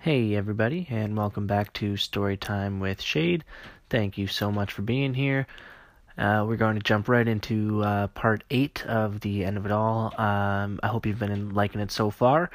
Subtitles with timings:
[0.00, 3.44] Hey, everybody, and welcome back to Storytime with Shade.
[3.90, 5.48] Thank you so much for being here.
[6.16, 9.72] Uh, we're going to jump right into uh, part 8 of The End of It
[9.72, 10.14] All.
[10.16, 12.48] Um, I hope you've been liking it so far.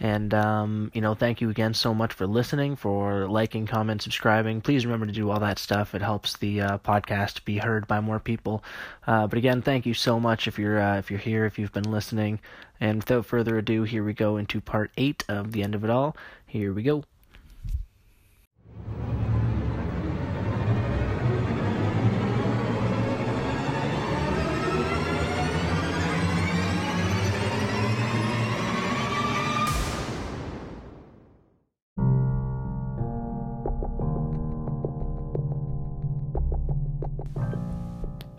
[0.00, 4.60] And, um, you know, thank you again so much for listening, for liking, comment, subscribing.
[4.60, 5.94] Please remember to do all that stuff.
[5.94, 8.62] It helps the uh, podcast be heard by more people.
[9.06, 11.72] Uh, but again, thank you so much if you're uh, if you're here, if you've
[11.72, 12.38] been listening.
[12.80, 15.90] And without further ado, here we go into part eight of the end of it
[15.90, 16.16] all.
[16.46, 17.02] Here we go.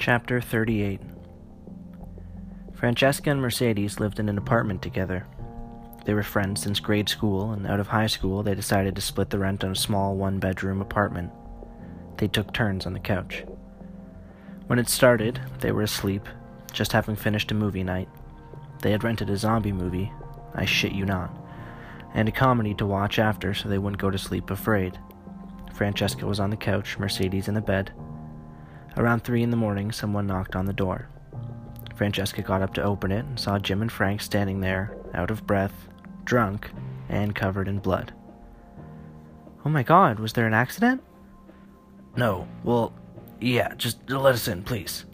[0.10, 1.00] Chapter 38
[2.74, 5.28] Francesca and Mercedes lived in an apartment together.
[6.04, 9.30] They were friends since grade school, and out of high school, they decided to split
[9.30, 11.32] the rent on a small one bedroom apartment.
[12.18, 13.44] They took turns on the couch.
[14.66, 16.28] When it started, they were asleep,
[16.74, 18.10] just having finished a movie night.
[18.82, 20.12] They had rented a zombie movie,
[20.56, 21.30] I shit you not,
[22.16, 24.98] and a comedy to watch after so they wouldn't go to sleep afraid.
[25.76, 27.92] Francesca was on the couch, Mercedes in the bed.
[29.00, 31.08] Around three in the morning, someone knocked on the door.
[31.96, 35.48] Francesca got up to open it and saw Jim and Frank standing there, out of
[35.48, 35.88] breath,
[36.26, 36.70] drunk,
[37.08, 38.14] and covered in blood.
[39.66, 41.02] Oh my god, was there an accident?
[42.18, 42.94] No, well,
[43.40, 45.06] yeah, just let us in, please.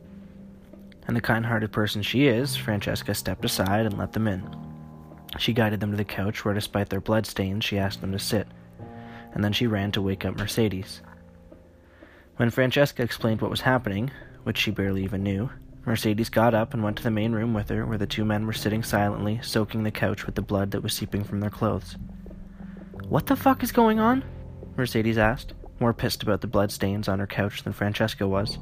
[1.07, 4.43] And the kind hearted person she is, Francesca stepped aside and let them in.
[5.37, 8.19] She guided them to the couch where, despite their blood stains, she asked them to
[8.19, 8.47] sit,
[9.35, 11.03] and then she ran to wake up Mercedes.
[12.37, 14.11] When Francesca explained what was happening,
[14.43, 15.49] which she barely even knew,
[15.85, 18.45] Mercedes got up and went to the main room with her, where the two men
[18.45, 21.95] were sitting silently, soaking the couch with the blood that was seeping from their clothes.
[23.07, 24.23] What the fuck is going on?
[24.75, 28.57] Mercedes asked, more pissed about the blood stains on her couch than Francesca was.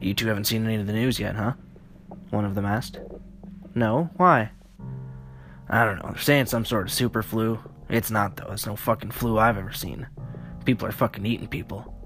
[0.00, 1.52] You two haven't seen any of the news yet, huh?
[2.30, 3.00] One of them asked.
[3.74, 4.50] No, why?
[5.68, 6.10] I don't know.
[6.10, 7.58] They're saying some sort of super flu.
[7.90, 8.52] It's not, though.
[8.52, 10.06] It's no fucking flu I've ever seen.
[10.64, 11.99] People are fucking eating people.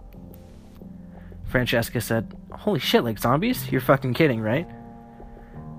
[1.54, 3.70] Francesca said, Holy shit, like zombies?
[3.70, 4.69] You're fucking kidding, right?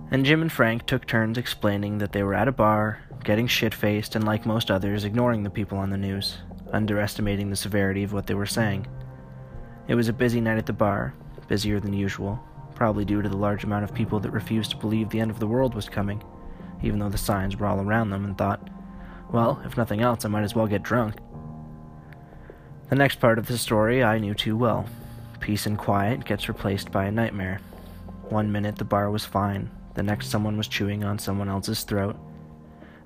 [0.09, 3.73] And Jim and Frank took turns explaining that they were at a bar, getting shit
[3.73, 6.37] faced, and like most others, ignoring the people on the news,
[6.71, 8.87] underestimating the severity of what they were saying.
[9.89, 11.13] It was a busy night at the bar,
[11.49, 12.39] busier than usual,
[12.73, 15.41] probably due to the large amount of people that refused to believe the end of
[15.41, 16.23] the world was coming,
[16.83, 18.69] even though the signs were all around them, and thought,
[19.29, 21.15] well, if nothing else, I might as well get drunk.
[22.87, 24.87] The next part of the story I knew too well.
[25.39, 27.59] Peace and quiet gets replaced by a nightmare.
[28.29, 32.15] One minute the bar was fine, the next someone was chewing on someone else's throat.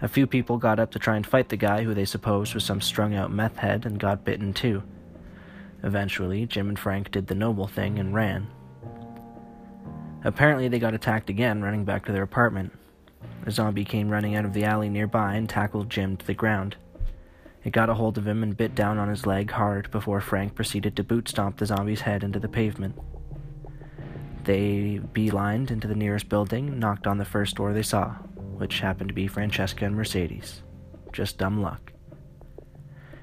[0.01, 2.63] A few people got up to try and fight the guy who they supposed was
[2.63, 4.83] some strung out meth head and got bitten too.
[5.83, 8.47] Eventually, Jim and Frank did the noble thing and ran.
[10.23, 12.71] Apparently, they got attacked again running back to their apartment.
[13.45, 16.75] A zombie came running out of the alley nearby and tackled Jim to the ground.
[17.63, 20.55] It got a hold of him and bit down on his leg hard before Frank
[20.55, 22.97] proceeded to boot stomp the zombie's head into the pavement.
[24.45, 28.11] They beelined into the nearest building and knocked on the first door they saw,
[28.57, 30.63] which happened to be Francesca and Mercedes.
[31.11, 31.91] Just dumb luck.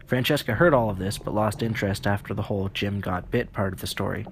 [0.06, 3.72] Francesca heard all of this but lost interest after the whole Jim got bit part
[3.72, 4.26] of the story.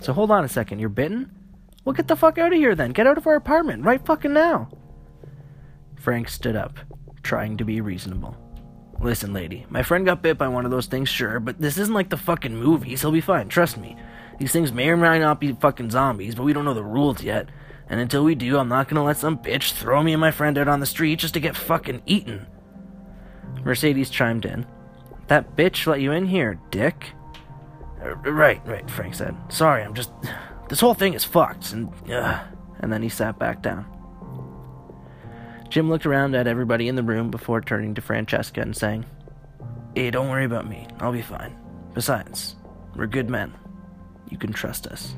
[0.00, 1.30] So hold on a second, you're bitten?
[1.84, 2.90] Well, get the fuck out of here then.
[2.90, 4.68] Get out of our apartment right fucking now.
[5.96, 6.78] Frank stood up,
[7.22, 8.36] trying to be reasonable.
[9.00, 11.94] Listen, lady, my friend got bit by one of those things, sure, but this isn't
[11.94, 13.00] like the fucking movies.
[13.00, 13.96] He'll be fine, trust me.
[14.38, 17.22] These things may or may not be fucking zombies, but we don't know the rules
[17.22, 17.48] yet.
[17.88, 20.58] And until we do, I'm not gonna let some bitch throw me and my friend
[20.58, 22.46] out on the street just to get fucking eaten.
[23.64, 24.66] Mercedes chimed in.
[25.28, 27.12] That bitch let you in here, dick.
[28.02, 29.36] Uh, right, right, Frank said.
[29.48, 30.10] Sorry, I'm just.
[30.68, 31.90] This whole thing is fucked, and.
[32.10, 32.44] Uh...
[32.80, 33.86] And then he sat back down.
[35.70, 39.04] Jim looked around at everybody in the room before turning to Francesca and saying,
[39.94, 40.86] Hey, don't worry about me.
[41.00, 41.56] I'll be fine.
[41.92, 42.56] Besides,
[42.94, 43.52] we're good men.
[44.30, 45.14] You can trust us.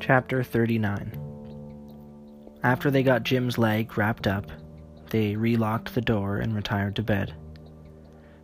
[0.00, 1.18] Chapter 39
[2.62, 4.46] After they got Jim's leg wrapped up,
[5.10, 7.34] they relocked the door and retired to bed.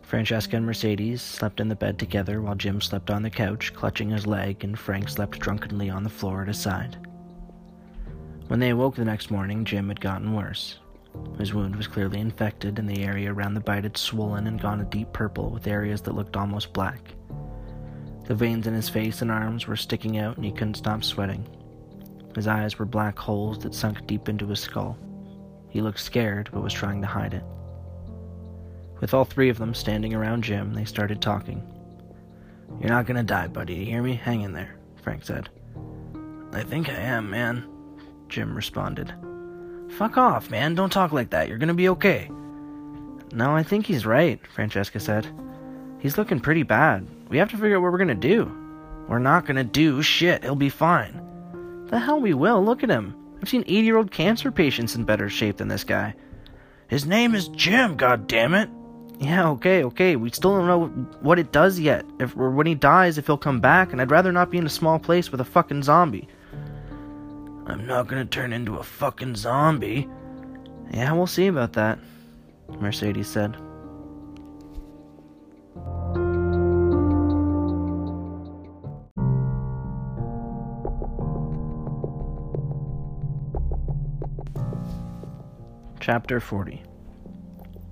[0.08, 4.08] Francesca and Mercedes slept in the bed together while Jim slept on the couch, clutching
[4.08, 6.96] his leg, and Frank slept drunkenly on the floor at his side.
[8.46, 10.78] When they awoke the next morning, Jim had gotten worse.
[11.38, 14.80] His wound was clearly infected, and the area around the bite had swollen and gone
[14.80, 17.12] a deep purple with areas that looked almost black.
[18.24, 21.46] The veins in his face and arms were sticking out, and he couldn't stop sweating.
[22.34, 24.96] His eyes were black holes that sunk deep into his skull.
[25.68, 27.44] He looked scared, but was trying to hide it.
[29.00, 31.62] With all three of them standing around Jim, they started talking.
[32.80, 33.74] You're not gonna die, buddy.
[33.74, 34.14] You hear me?
[34.14, 35.48] Hang in there, Frank said.
[36.52, 37.68] I think I am, man,
[38.28, 39.12] Jim responded.
[39.90, 40.74] Fuck off, man.
[40.74, 41.48] Don't talk like that.
[41.48, 42.30] You're gonna be okay.
[43.32, 45.26] No, I think he's right, Francesca said.
[45.98, 47.06] He's looking pretty bad.
[47.28, 48.50] We have to figure out what we're gonna do.
[49.08, 50.44] We're not gonna do shit.
[50.44, 51.86] He'll be fine.
[51.90, 52.64] The hell we will.
[52.64, 53.14] Look at him.
[53.40, 56.14] I've seen 80 year old cancer patients in better shape than this guy.
[56.88, 58.70] His name is Jim, God damn it!
[59.18, 60.14] Yeah, okay, okay.
[60.14, 60.86] We still don't know
[61.20, 62.04] what it does yet.
[62.20, 64.66] If or when he dies, if he'll come back, and I'd rather not be in
[64.66, 66.28] a small place with a fucking zombie.
[67.66, 70.08] I'm not gonna turn into a fucking zombie.
[70.92, 71.98] Yeah, we'll see about that,
[72.80, 73.56] Mercedes said.
[86.00, 86.87] Chapter 40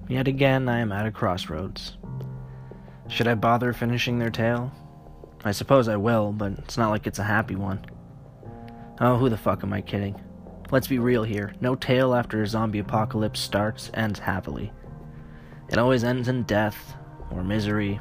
[0.08, 1.97] Yet again, I am at a crossroads.
[3.08, 4.73] Should I bother finishing their tale?
[5.44, 7.85] I suppose I will, but it's not like it's a happy one.
[9.00, 10.20] Oh, who the fuck am I kidding?
[10.70, 11.55] Let's be real here.
[11.61, 14.73] No tale after a zombie apocalypse starts ends happily.
[15.69, 16.94] It always ends in death,
[17.31, 18.00] or misery,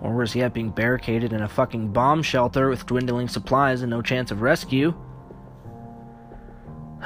[0.00, 4.02] or worse yet, being barricaded in a fucking bomb shelter with dwindling supplies and no
[4.02, 4.94] chance of rescue.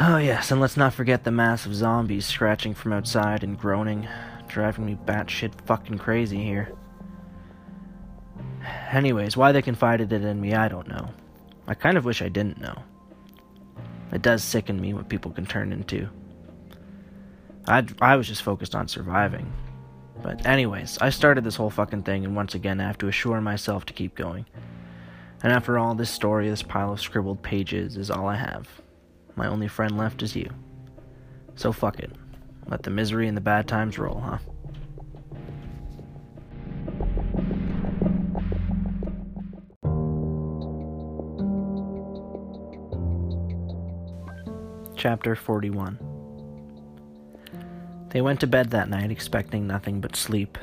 [0.01, 4.09] Oh, yes, and let's not forget the mass of zombies scratching from outside and groaning,
[4.49, 6.73] driving me batshit fucking crazy here.
[8.91, 11.11] Anyways, why they confided it in me, I don't know.
[11.67, 12.83] I kind of wish I didn't know.
[14.13, 16.09] It does sicken me what people can turn into.
[17.67, 19.53] I I was just focused on surviving.
[20.23, 23.41] But anyways, I started this whole fucking thing, and once again I have to assure
[23.41, 24.47] myself to keep going.
[25.43, 28.82] And after all, this story, this pile of scribbled pages, is all I have.
[29.37, 30.51] My only friend left is you.
[31.55, 32.13] So fuck it.
[32.67, 34.39] Let the misery and the bad times roll, huh?
[44.97, 45.99] Chapter 41
[48.11, 50.57] They went to bed that night expecting nothing but sleep.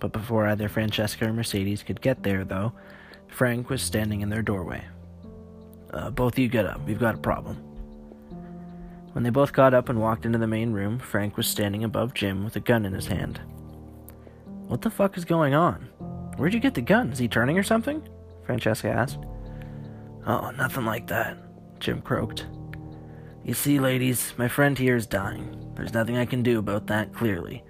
[0.00, 2.72] But before either Francesca or Mercedes could get there, though,
[3.28, 4.84] Frank was standing in their doorway.
[5.92, 6.84] Uh, both of you get up.
[6.86, 7.67] We've got a problem.
[9.12, 12.14] When they both got up and walked into the main room, Frank was standing above
[12.14, 13.40] Jim with a gun in his hand.
[14.66, 15.88] What the fuck is going on?
[16.36, 17.10] Where'd you get the gun?
[17.10, 18.06] Is he turning or something?
[18.44, 19.18] Francesca asked.
[20.26, 21.38] Oh, nothing like that,
[21.80, 22.46] Jim croaked.
[23.44, 25.72] You see, ladies, my friend here is dying.
[25.74, 27.64] There's nothing I can do about that, clearly.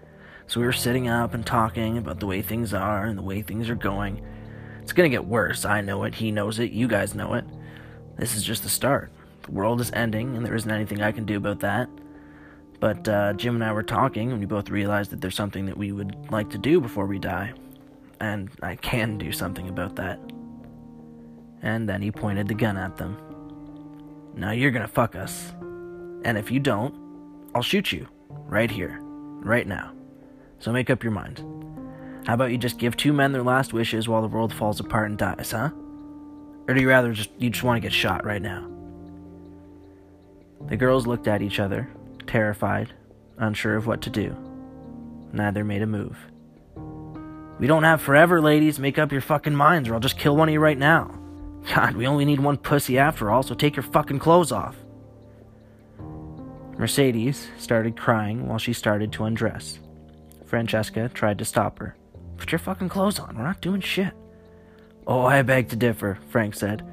[0.49, 3.43] So we were sitting up and talking about the way things are and the way
[3.43, 4.21] things are going.
[4.83, 5.65] It's gonna get worse.
[5.65, 6.15] I know it.
[6.15, 6.73] He knows it.
[6.73, 7.45] You guys know it.
[8.17, 9.13] This is just the start.
[9.49, 11.89] The world is ending, and there isn't anything I can do about that.
[12.81, 15.77] But uh, Jim and I were talking, and we both realized that there's something that
[15.77, 17.55] we would like to do before we die.
[18.21, 20.21] And I can do something about that.
[21.63, 23.17] And then he pointed the gun at them.
[24.35, 25.53] Now you're gonna fuck us.
[26.25, 26.95] And if you don't,
[27.55, 28.07] I'll shoot you.
[28.29, 28.99] Right here.
[29.01, 29.93] Right now.
[30.59, 31.43] So make up your mind.
[32.27, 35.09] How about you just give two men their last wishes while the world falls apart
[35.09, 35.71] and dies, huh?
[36.69, 38.78] Or do you rather just you just want to get shot right now?
[40.69, 41.89] The girls looked at each other,
[42.27, 42.93] terrified,
[43.39, 44.37] unsure of what to do.
[45.33, 46.19] Neither made a move.
[47.59, 48.79] We don't have forever, ladies.
[48.79, 51.11] Make up your fucking minds, or I'll just kill one of you right now.
[51.75, 54.77] God, we only need one pussy after all, so take your fucking clothes off.
[56.79, 59.81] Mercedes started crying while she started to undress.
[60.47, 61.97] Francesca tried to stop her.
[62.37, 63.37] Put your fucking clothes on.
[63.37, 64.15] We're not doing shit.
[65.07, 66.87] Oh, I beg to differ, Frank said,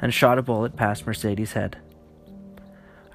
[0.00, 1.78] and shot a bullet past Mercedes' head.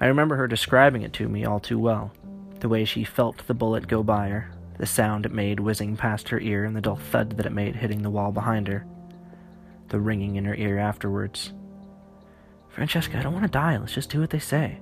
[0.00, 2.12] I remember her describing it to me all too well
[2.60, 6.28] the way she felt the bullet go by her, the sound it made whizzing past
[6.28, 8.84] her ear, and the dull thud that it made hitting the wall behind her,
[9.88, 11.52] the ringing in her ear afterwards.
[12.68, 13.76] Francesca, I don't want to die.
[13.76, 14.80] Let's just do what they say.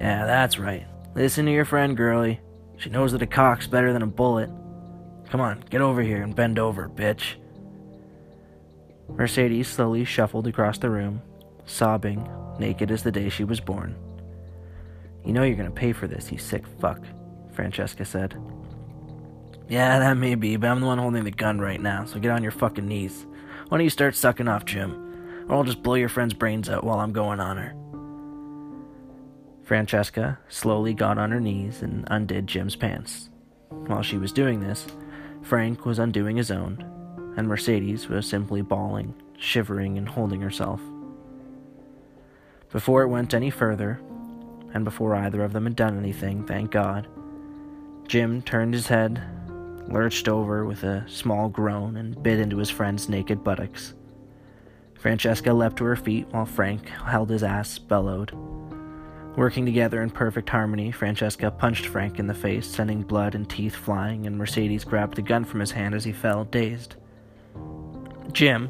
[0.00, 0.86] Yeah, that's right.
[1.14, 2.40] Listen to your friend, girlie.
[2.76, 4.50] She knows that a cock's better than a bullet.
[5.30, 7.34] Come on, get over here and bend over, bitch.
[9.08, 11.22] Mercedes slowly shuffled across the room,
[11.68, 13.96] sobbing, naked as the day she was born.
[15.24, 17.00] You know you're gonna pay for this, you sick fuck,
[17.52, 18.36] Francesca said.
[19.68, 22.30] Yeah, that may be, but I'm the one holding the gun right now, so get
[22.30, 23.26] on your fucking knees.
[23.68, 25.46] Why don't you start sucking off, Jim?
[25.48, 27.74] Or I'll just blow your friend's brains out while I'm going on her.
[29.64, 33.28] Francesca slowly got on her knees and undid Jim's pants.
[33.68, 34.86] While she was doing this,
[35.42, 36.82] Frank was undoing his own,
[37.36, 40.80] and Mercedes was simply bawling, shivering, and holding herself.
[42.70, 44.00] Before it went any further,
[44.74, 47.08] and before either of them had done anything, thank God,
[48.06, 49.22] Jim turned his head,
[49.88, 53.94] lurched over with a small groan, and bit into his friend's naked buttocks.
[54.98, 58.32] Francesca leapt to her feet while Frank held his ass, bellowed.
[59.36, 63.76] Working together in perfect harmony, Francesca punched Frank in the face, sending blood and teeth
[63.76, 66.96] flying, and Mercedes grabbed the gun from his hand as he fell, dazed.
[68.32, 68.68] Jim,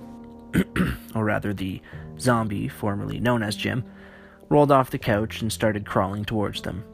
[1.14, 1.80] or rather the
[2.18, 3.84] zombie formerly known as Jim,
[4.48, 6.84] rolled off the couch and started crawling towards them.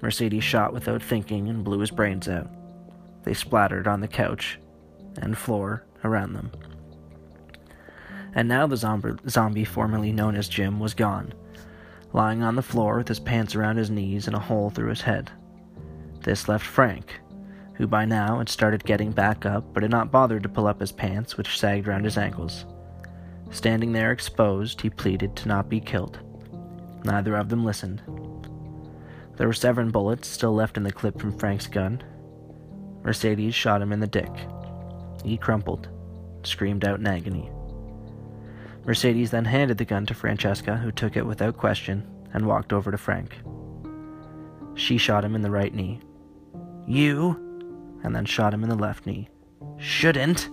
[0.00, 2.48] Mercedes shot without thinking and blew his brains out.
[3.24, 4.58] They splattered on the couch
[5.20, 6.52] and floor around them.
[8.34, 11.34] And now the zombie, zombie formerly known as Jim was gone,
[12.12, 15.00] lying on the floor with his pants around his knees and a hole through his
[15.00, 15.30] head.
[16.22, 17.20] This left Frank,
[17.78, 20.80] who by now had started getting back up but had not bothered to pull up
[20.80, 22.66] his pants, which sagged round his ankles.
[23.50, 26.18] Standing there exposed, he pleaded to not be killed.
[27.04, 28.02] Neither of them listened.
[29.36, 32.02] There were seven bullets still left in the clip from Frank's gun.
[33.04, 34.32] Mercedes shot him in the dick.
[35.24, 35.88] He crumpled,
[36.42, 37.50] screamed out in agony.
[38.84, 42.90] Mercedes then handed the gun to Francesca, who took it without question and walked over
[42.90, 43.36] to Frank.
[44.74, 46.00] She shot him in the right knee.
[46.86, 47.47] You?
[48.02, 49.28] And then shot him in the left knee.
[49.78, 50.48] Shouldn't?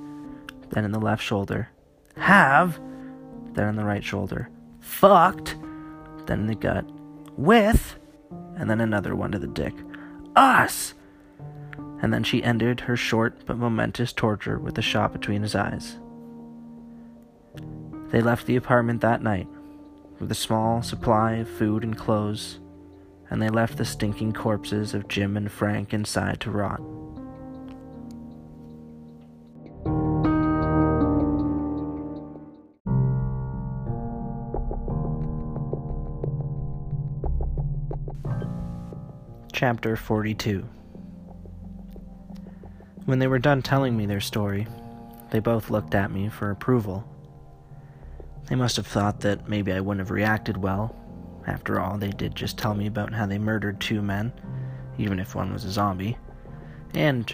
[0.69, 1.69] Then in the left shoulder.
[2.17, 2.79] Have?
[3.53, 4.49] Then in the right shoulder.
[4.79, 5.55] Fucked?
[6.25, 6.85] Then in the gut.
[7.37, 7.97] With?
[8.57, 9.73] And then another one to the dick.
[10.35, 10.93] Us!
[12.01, 15.97] And then she ended her short but momentous torture with a shot between his eyes.
[18.11, 19.47] They left the apartment that night
[20.19, 22.59] with a small supply of food and clothes,
[23.29, 26.81] and they left the stinking corpses of Jim and Frank inside to rot.
[39.55, 40.67] Chapter 42
[43.05, 44.67] When they were done telling me their story,
[45.31, 47.07] they both looked at me for approval.
[48.49, 50.93] They must have thought that maybe I wouldn't have reacted well.
[51.47, 54.33] After all, they did just tell me about how they murdered two men,
[54.97, 56.17] even if one was a zombie,
[56.93, 57.33] and,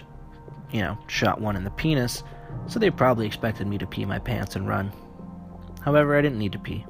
[0.70, 2.22] you know, shot one in the penis,
[2.68, 4.92] so they probably expected me to pee my pants and run.
[5.80, 6.86] However, I didn't need to pee.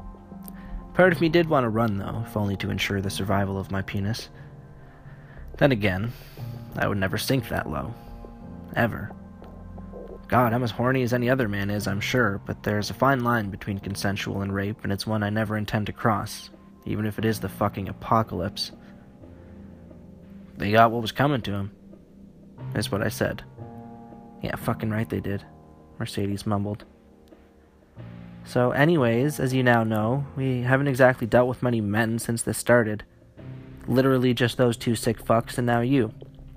[0.93, 3.71] Part of me did want to run, though, if only to ensure the survival of
[3.71, 4.29] my penis.
[5.59, 6.13] Then again,
[6.77, 7.95] I would never sink that low.
[8.75, 9.13] Ever.
[10.29, 13.23] God, I'm as horny as any other man is, I'm sure, but there's a fine
[13.23, 16.49] line between consensual and rape, and it's one I never intend to cross,
[16.87, 18.73] even if it is the fucking apocalypse.
[20.57, 21.73] They got what was coming to them,
[22.75, 23.45] is what I said.
[24.43, 25.45] Yeah, fucking right they did,
[25.99, 26.85] Mercedes mumbled.
[28.45, 32.57] So, anyways, as you now know, we haven't exactly dealt with many men since this
[32.57, 33.05] started
[33.87, 36.13] literally just those two sick fucks and now you.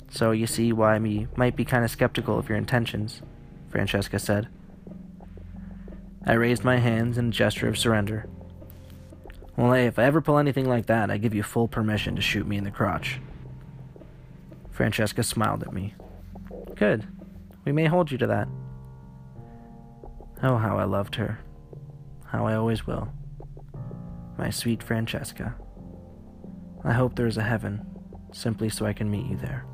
[0.09, 3.21] So you see why me might be kind of skeptical of your intentions,
[3.69, 4.47] Francesca said.
[6.25, 8.27] I raised my hands in a gesture of surrender.
[9.57, 12.21] Well, hey, if I ever pull anything like that, I give you full permission to
[12.21, 13.19] shoot me in the crotch.
[14.71, 15.93] Francesca smiled at me.
[16.75, 17.07] Good.
[17.63, 18.47] We may hold you to that.
[20.43, 21.39] Oh, how I loved her.
[22.25, 23.09] How I always will.
[24.37, 25.55] My sweet Francesca.
[26.85, 27.83] I hope there is a heaven,
[28.31, 29.65] simply so I can meet you there.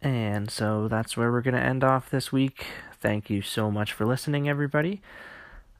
[0.00, 2.66] And so that's where we're going to end off this week.
[3.00, 5.02] Thank you so much for listening, everybody.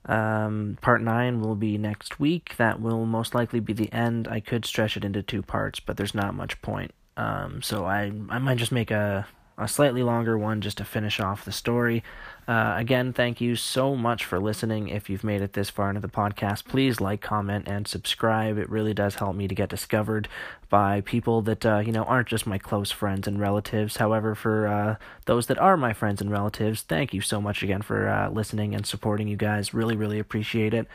[0.07, 2.57] Um, part 9 will be next week.
[2.57, 4.27] That will most likely be the end.
[4.27, 6.93] I could stretch it into two parts, but there's not much point.
[7.17, 11.19] Um, so I, I might just make a, a slightly longer one just to finish
[11.19, 12.03] off the story.
[12.47, 14.89] Uh, again, thank you so much for listening.
[14.89, 18.59] If you've made it this far into the podcast, please like, comment, and subscribe.
[18.59, 20.29] It really does help me to get discovered
[20.69, 23.97] by people that uh, you know aren't just my close friends and relatives.
[23.97, 27.83] However, for uh, those that are my friends and relatives, thank you so much again
[27.83, 29.27] for uh, listening and supporting.
[29.27, 30.87] You guys really, really appreciate it.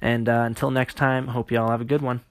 [0.00, 2.22] And uh, until next time, hope you all have a good one.